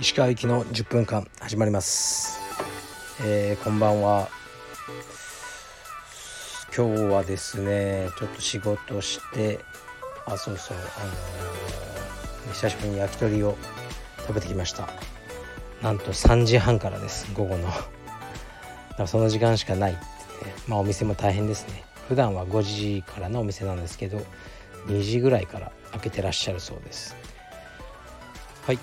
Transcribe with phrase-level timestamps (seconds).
[0.00, 2.40] 石川行きの10分間始まります、
[3.22, 4.28] えー、こんばんは。
[6.74, 9.60] 今日はですねちょっと仕事して
[10.24, 13.58] あそうそうあのー、久しぶりに焼き鳥を
[14.20, 14.88] 食べてきました。
[15.82, 17.68] なんと3時半からです午後の。
[19.06, 19.92] その時間しかない。
[19.92, 21.91] ってねまあお店も大変ですね。
[22.12, 24.20] 普段は5時からのお店なんですけど
[24.86, 27.16] 2時ぐらいから開けてらっしゃるそうです。
[28.66, 28.78] はい。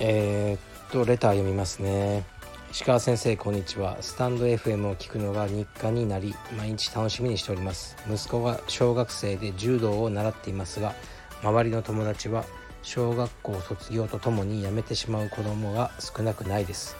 [0.00, 2.24] えー、っとレター読みますね。
[2.72, 3.98] 石川先生こんにちは。
[4.00, 7.96] スタンド FM を聞くのが日課になり毎日楽しみにしております。
[8.12, 10.96] 息子が小学生で柔道を習っていますが
[11.44, 12.44] 周りの友達は
[12.82, 16.96] 小学校卒業とともに辞めてしまう子供が少なくないです。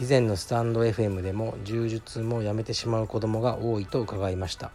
[0.00, 4.70] 以前のスタンド FM でも柔術も辞めてしまう子供が多いと伺いました。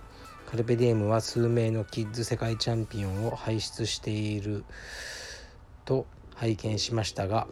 [0.46, 4.64] カルペディエムは数名のキッズ世界チャンピオンを輩出している
[5.84, 7.48] と拝見しましたが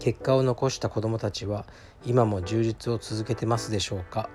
[0.00, 1.64] 結果を残した子どもたちは
[2.04, 4.28] 今も充実を続けてますでしょうか。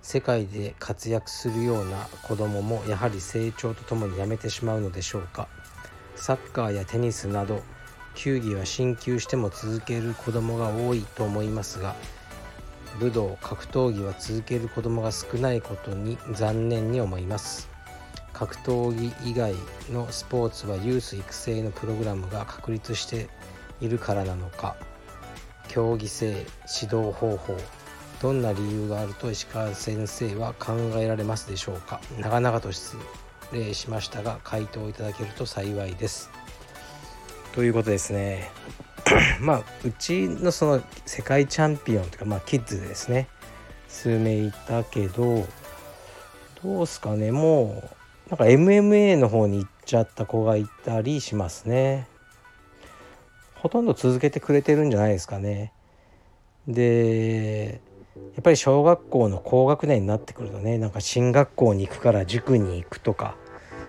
[0.00, 5.46] 世界で活躍するような子どももやはり成長とともにやめてしまうのでしょうか。
[6.16, 7.60] サッカーやテニスなど
[8.14, 11.94] 球技は進級しても続ける子どもが多いと思いますが
[12.98, 17.70] 武道格闘技は続ける子どもが少ないことに残念に思います。
[18.32, 19.54] 格闘技以外
[19.90, 23.28] のスポーツはユース育成のプログラムが確立して
[23.82, 24.76] いるからなのか
[25.68, 27.56] 競技性指導方法
[28.22, 32.00] どんな理由があると石川先生は考えられますでしょうか。
[32.18, 32.96] 長々と失
[33.52, 36.30] 礼しましたが回答いただけると幸いです。
[37.52, 38.50] ということですね。
[39.40, 43.28] まあうちのその世界チャンピオンというかまあキッズですね。
[43.88, 45.46] 数名いたけど
[46.62, 47.32] どうすかね。
[47.32, 52.06] もうなんか MMA の方に行っちゃった子がいたりしますね。
[53.56, 55.72] ほとんど続けてくれてるんじゃないですかね。
[56.68, 57.80] で
[58.34, 63.36] やっぱり小学校の高学年になってくるとねなんか進学校に行くから塾に行くとか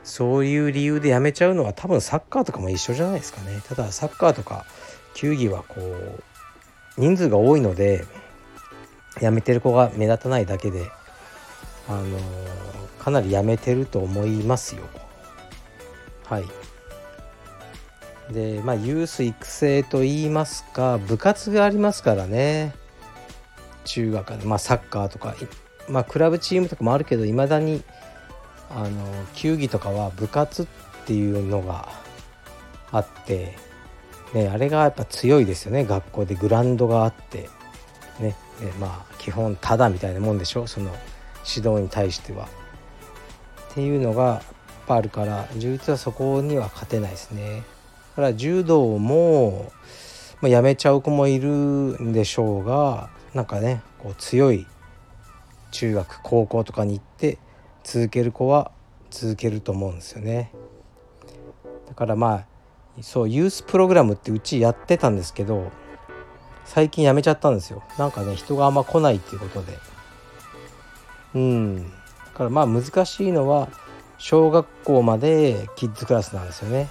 [0.04, 3.62] そういう理由でやめちゃうのは多分サッカーとかも一緒じゃないですかね。
[3.68, 4.66] ただサッカーとか
[5.14, 6.24] 球技はこう
[6.98, 8.06] 人数が多いので
[9.20, 10.90] やめてる子が目立たないだけで
[11.88, 12.18] あの
[13.00, 14.84] かなりやめてると思いますよ。
[16.26, 16.46] はい。
[18.32, 22.74] でまあユース育成といいますか部活がありますからね。
[23.84, 25.36] 中学でまあサッカーとか
[25.90, 27.84] まあクラブチームとかもあるけどいまだに
[28.76, 30.68] あの球技とかは部活っ
[31.06, 31.90] ていうのが
[32.92, 33.58] あって、
[34.34, 37.50] ね、あれがやっぱ強いですよね学校でグラウンドがあって
[38.20, 38.36] ね
[38.80, 40.68] まあ基本ただみたいなもんでしょ？
[40.68, 40.88] その
[41.48, 42.46] 指導に対しては。
[43.72, 44.42] っていうのがやっ
[44.88, 47.64] ぱあるから柔術はそこには勝てないですね。
[48.12, 49.72] だから柔道も、
[50.42, 54.68] まあ、やめちゃう子もいるんでしょうがなんかねこう強い
[55.72, 57.38] 中学高校とかに行って
[57.84, 58.72] 続ける子は
[59.10, 60.52] 続けると思うんですよね。
[61.88, 62.46] だからまあ
[63.02, 65.72] そうユースプログラムってうちやってたんですけど
[66.66, 67.84] 最近やめちゃったんですよ。
[67.98, 69.78] なんかね人があんま来ないっていうことで。
[71.36, 71.90] うん。
[71.90, 71.94] だ
[72.34, 73.70] からまあ難しいのは
[74.18, 76.88] 小学校までキッズクラスなんですよね。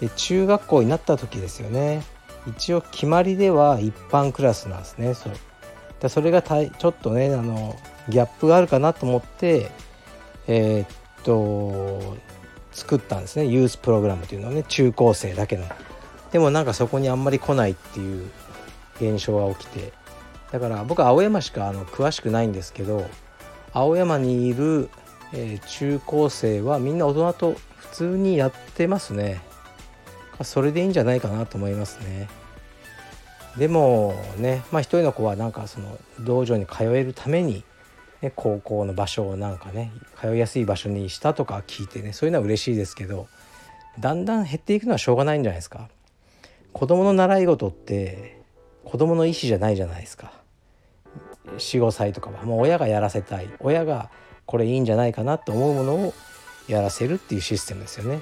[0.00, 2.02] で中学校になった時ですよね。
[2.46, 5.14] 一応決まりでは一般クラスなんですね。
[5.14, 7.74] それそれがたいちょっとねあの
[8.08, 9.70] ギャップがあるかなと思って
[10.48, 10.88] えー、っ
[11.24, 12.16] と
[12.72, 13.46] 作ったんですね。
[13.46, 14.62] ユースプログラムというのはね。
[14.64, 15.64] 中高生だけの。
[16.32, 18.30] でもなんかそこにあんまり来ないっていう
[19.00, 19.92] 現象が起きて。
[20.52, 23.08] だから僕青山しかあの詳しくないんですけど
[23.72, 24.88] 青山にいる、
[25.32, 29.40] えー、中高生はみんな大人と普通にやってますね。
[30.42, 32.28] それでいいんじゃないかなと思いますね。
[33.56, 37.64] でもねまあ一人の子はなんかその道場に通えるために
[38.26, 43.28] ね、高校の場所をなんかね通いやすい場所にしたとか聞いてねそういうのは嬉しいですけど
[43.98, 45.88] だんだん減っていくのはしょうがないんじゃないですか。
[46.72, 48.38] 子供の習い事って
[48.84, 50.32] 子供の意思じゃないじゃないですか。
[51.56, 54.10] 45歳とかはもう親がやらせたい親が
[54.44, 56.14] これいいんじゃないかなと思うものを
[56.68, 58.20] やらせるっていうシステムですよね。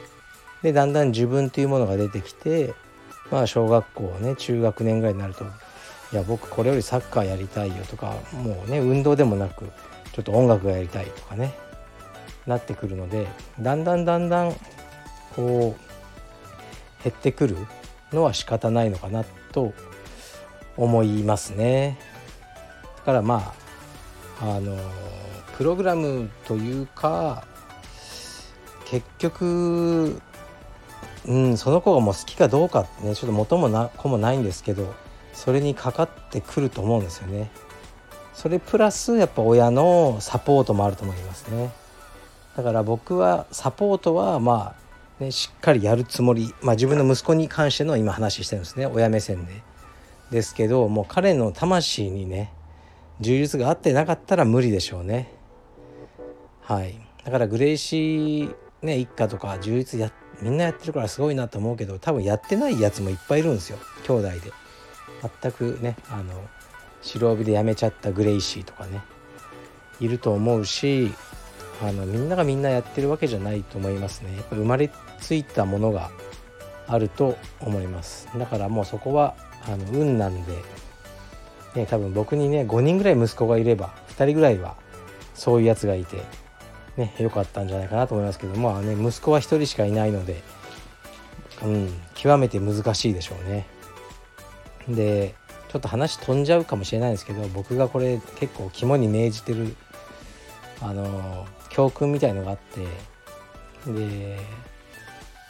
[0.63, 2.75] でだんだん自分というものが出てきて
[3.33, 5.45] まあ小学校ね中学年ぐらいになると
[6.13, 9.65] いや僕これよりサッカーやりたいよとかもうね運動でもなく
[10.15, 11.55] ちょっと音楽がやりたいとかね
[12.47, 13.27] なってくるので
[13.61, 14.55] だんだんだんだん
[15.35, 17.57] こう減ってくる
[18.13, 19.75] のは仕方ないのかなと
[20.77, 21.99] 思いますね。
[22.99, 23.55] だからま
[24.41, 24.77] ああの
[25.57, 27.45] プログラムというか
[28.87, 30.21] 結局
[31.27, 34.95] うんその子がもう好きかどうかってねちょっと元もな子もないんですけど
[35.33, 37.51] それにかかってくると思うんですよね。
[38.35, 41.73] それプラスやっぱ親のサポートもあると思いますね。
[42.57, 44.75] だから僕はサポートはま
[45.21, 49.63] あ、ね、しっかりやるつもり、まあ、自分の息子に関しての今話してるんですね親目線で。
[50.31, 52.53] ですけどもう彼の魂にね
[53.21, 55.33] 充実が合ってなかったら無理でしょうね。
[56.63, 60.11] はいだからグレイシー、ね、一家とか充実や
[60.43, 64.53] みんなやってるからすごいなと思うけど多分やってないやつもいっぱいいるんですよ兄弟で。
[65.43, 66.35] 全くねあの
[67.05, 69.03] 白帯で辞めちゃったグレイシーとかね
[70.01, 71.13] いると思うし
[71.83, 74.37] あのみんながみんなやってるわけじゃないと思いますね。
[74.37, 74.91] やっぱ生まれ
[75.21, 76.11] ついたものが
[76.87, 78.29] あると思います。
[78.39, 79.35] だからもうそこは
[79.67, 80.53] あの運なんで、
[81.75, 84.77] ね、多分僕にね5人ぐらい息子がいれば2人ぐらいは
[85.35, 86.23] そういうやつがいて
[86.97, 90.43] ね良かったんじゃないかなと思いますけどまあね息子は1人しかいないので
[91.63, 93.67] うん極めて難しいでしょうね。
[94.89, 95.35] で
[95.75, 99.75] ちょっと話飛んじゃうかもしれないですけど僕がこれ結構肝に銘じてる
[100.81, 102.59] あの教訓みたいのがあっ
[103.85, 104.39] てで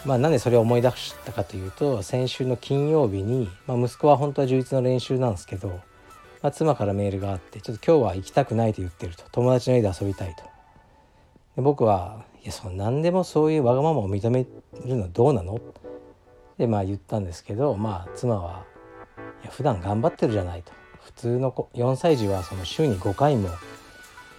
[0.07, 9.25] まあなんでそれを思い出したかというと先週の金曜日に、まあ、息子は本当は充実の練習なんですけど、まあ、妻からメールがあってちょっと今日は行きたくないと言ってると。
[9.31, 10.45] 友達の家で遊びたいと。
[11.57, 14.45] で僕はいやその何でもそういうわがままを認め
[14.87, 15.61] るのはどうなの？
[16.57, 18.65] でまあ言ったんですけどまあ妻は
[19.45, 20.73] や普段頑張ってるじゃないと。
[21.03, 23.51] 普通の子4歳児はその週に5回も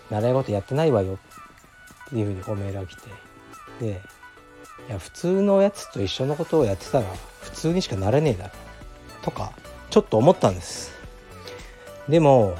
[0.09, 1.19] 習い事やってないわよ
[2.07, 3.01] っていうふうにこうメールが来て。
[3.79, 4.01] で
[4.87, 7.07] いや普通のやつと一緒のことをやってたら
[7.41, 8.51] 普通にしかなれねえだろ。
[9.21, 9.53] とか
[9.89, 10.91] ちょっと思ったんです。
[12.07, 12.55] でも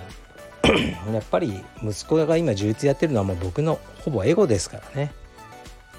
[1.14, 5.14] やっぱり息子が今充実やってるのはもう僕のほぼエゴですからね。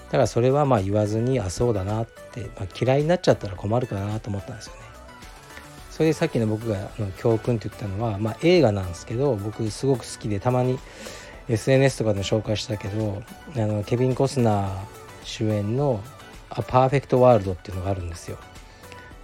[0.07, 4.86] だからそれはまあ言わずにあそうだなって、まあ、嫌いになっちゃったら困るかなと思ったんですよね。
[5.97, 10.79] それでさっきの僕がの教訓って言ったのは、まあ、映画なんですけど僕すごく好きでたまに
[11.49, 13.23] SNS とかでも紹介したけど
[13.55, 14.69] あのケビン・コスナー
[15.25, 16.03] 主演の
[16.53, 18.37] 「A Perfect World」っていうのがあるんですよ。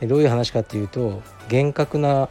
[0.00, 1.20] どういう話かっていうと
[1.50, 2.30] 厳格な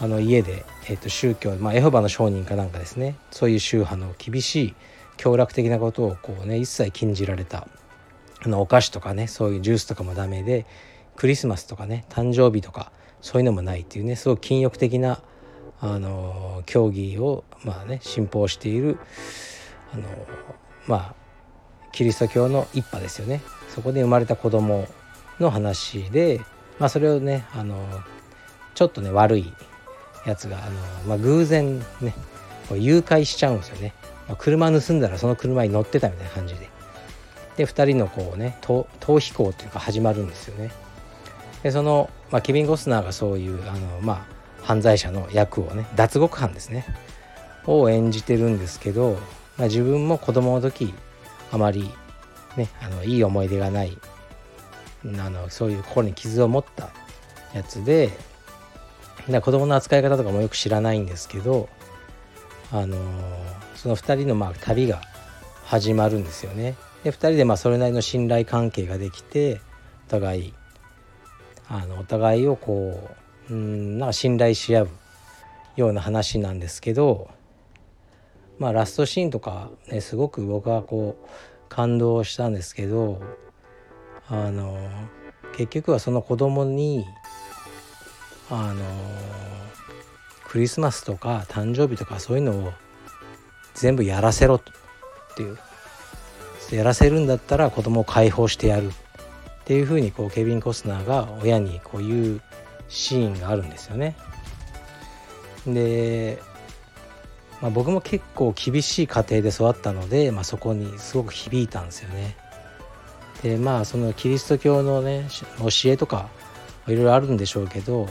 [0.00, 4.74] あの家で、えー、と宗教、まあ、エホバの商人かなんかですねそういう宗派の厳しい
[5.18, 7.68] 凶楽的なことをこうね一切禁じられた
[8.42, 10.66] あのお菓子とかねそういうジュースとかもダメで
[11.14, 15.20] クリスマスとかね誕生日とかそういうのもないっていうねすごく禁欲的な
[15.80, 18.98] あの競技をまあね信奉している
[19.92, 20.04] あの
[20.86, 21.14] まあ
[21.92, 23.40] キリスト教の一派ですよね。
[23.68, 24.86] そこで生まれた子供
[25.40, 26.40] の話で、
[26.78, 27.76] まあ、それをねあの
[28.74, 29.52] ちょっとね悪い
[30.26, 32.14] やつがあの、まあ、偶然ね
[32.72, 33.94] 誘拐しちゃうんですよね、
[34.26, 36.68] まあ、車盗んだらその車に乗ってたみたいな感じで。
[37.56, 40.70] で2人のこうね逃避行というか始まるんですよね。
[41.62, 44.26] でその、まあ、ケビン・ゴスナーがそういうあの、ま
[44.60, 46.84] あ、犯罪者の役をね脱獄犯ですね
[47.66, 49.18] を演じてるんですけど、
[49.56, 50.94] まあ、自分も子供の時
[51.50, 51.90] あまり、
[52.56, 53.98] ね、あのいい思い出がない
[55.04, 56.90] あのそういう心に傷を持った
[57.54, 58.10] やつで
[59.30, 61.68] だ子供の扱い方とかもよく知らないんですけど
[62.72, 62.96] あの
[63.74, 65.00] その2人のまあ旅が
[65.64, 66.74] 始まるんですよね。
[67.04, 69.60] で2人でまあそれなりの信頼関係ができて
[70.08, 70.54] お互い
[71.68, 73.08] あのお互いをこ
[73.50, 74.88] ううんなんか信頼し合う
[75.76, 77.28] ような話なんですけど
[78.58, 81.28] まあラストシーンとかねすごく僕はこう
[81.68, 83.20] 感動したんですけど
[84.28, 84.76] あの
[85.56, 87.04] 結局はその子供に
[88.50, 88.84] あの
[90.46, 92.72] クリスマスとか誕生日とかそういうのを
[93.74, 94.62] 全部やらせろっ
[95.36, 95.58] ていう。
[96.70, 98.92] やらせるんだったら子供を解放してやる。
[99.68, 102.40] っていうふうにこうケビン・コスナーが親にこう言う
[102.88, 104.16] シーンがあるんですよね。
[105.66, 106.38] で、
[107.60, 112.34] まあ、僕も結構厳しい家庭で育ったので、まあ、そこにすごく響いたんですよね。
[113.42, 116.30] でまあそのキリスト教のね教えとか
[116.86, 118.08] いろいろあるんでしょうけど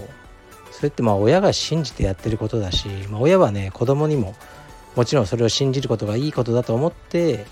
[0.70, 4.36] それってまあ親が信じてやってることだし、まあ、親はね子供にも
[4.96, 7.48] もちろんそれを信じることがいいことだと思って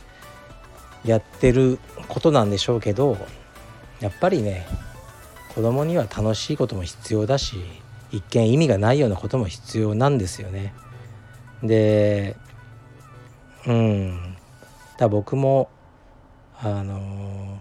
[1.03, 3.17] やってることなんでしょうけど
[3.99, 4.65] やっぱりね
[5.53, 7.57] 子供には楽しいことも必要だし
[8.11, 10.73] 一見意味がないようなことも必要なんですよね。
[11.63, 12.35] で
[13.65, 14.37] うん
[14.97, 15.69] だ僕も
[16.57, 17.59] あの、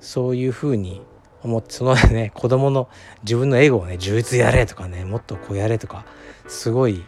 [0.00, 1.00] そういうふうに
[1.42, 2.88] 思ってそのね 子供の
[3.22, 6.04] 自分のエゴをね充実やれとかねもっとこうやれとか
[6.48, 7.04] すごい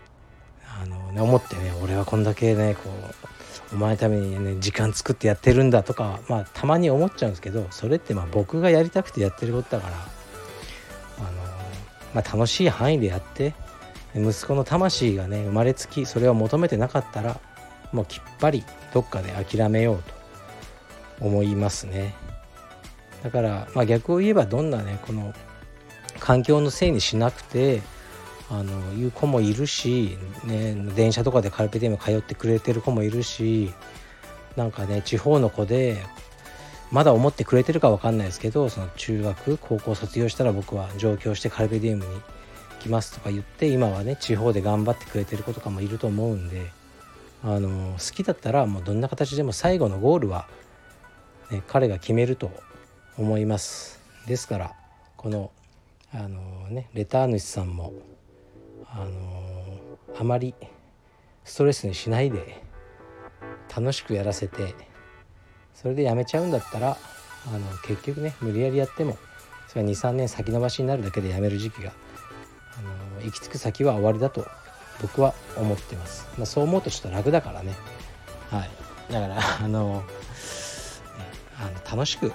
[0.81, 3.36] あの、ね、思ってね俺はこんだけねこう
[3.73, 9.97] お前のためにね時間作ってやってるんだとかまあたまに思っちゃうんですけどそれってまあ僕がやりたくてやってることだから
[11.19, 11.29] あの、
[12.15, 13.55] まあ、楽しい範囲でやって
[14.15, 17.41] 息子の魂がね生まれつきそれを求めてなかったら
[17.93, 20.15] もうきっぱりどっかで諦めようと
[21.21, 22.15] 思いますね。
[23.23, 25.35] だからまあ逆を言えばどんなねこの
[26.19, 27.83] 環境のせいにしなくて
[28.51, 33.73] あのいう子もいるし、ね、電車とかでカルペディウム通ってくれてる子もいるし
[34.55, 35.97] なんかね地方の子で
[36.93, 42.21] まだ思ってくれてるか分かんないですけどその中学高校卒業したら僕は上京してカルペディウムに
[42.81, 46.71] 来ますとか言って今はね地方で頑張ってくれてる子とかもいると思うんで
[47.43, 50.49] あの好きだったらもうどんな形でも最後のゴールは、
[51.51, 52.51] ね、彼が決めると
[53.19, 54.01] 思います。
[54.27, 54.75] ですから
[55.17, 55.51] この
[56.13, 57.93] あのねレター主さんも
[58.97, 59.09] あの
[60.19, 60.55] あまり
[61.45, 62.63] ストレスにしないで
[63.75, 64.75] 楽しくやらせて
[65.75, 66.97] それでやめちゃうんだったら
[67.47, 69.19] あの結局ね無理やりやっても
[69.69, 71.93] それは23年先延ばしになるだけでやめる時期が
[72.79, 74.47] あの行き着く先は終わりだと
[75.03, 77.75] 僕は思ってます、まあ、そう思うとちょっと楽だからね。
[78.51, 78.87] はい。
[79.13, 80.03] だからあの
[81.59, 82.29] あの楽しく、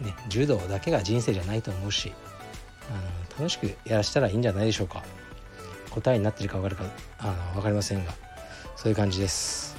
[0.00, 2.12] ね、柔道だけが人生じゃないと思うし
[2.90, 5.02] あの楽しくやらせたらいいんじゃないでしょうか。
[5.92, 6.84] 答えになってるか分かるか
[7.18, 8.12] あの分かりませんが
[8.76, 9.76] そういう感じです。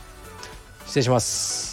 [0.85, 1.72] 失礼します。